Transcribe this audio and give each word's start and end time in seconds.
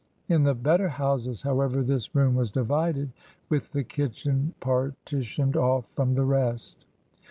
Li 0.29 0.37
the 0.37 0.55
better 0.55 0.89
houses, 0.89 1.43
however, 1.43 1.83
this 1.83 2.15
room 2.15 2.33
was 2.33 2.49
divided, 2.49 3.11
with 3.49 3.71
the 3.71 3.83
kitchen 3.83 4.55
partitioned 4.59 5.55
off 5.55 5.85
from 5.91 6.13
the 6.13 6.25
rest. 6.25 6.87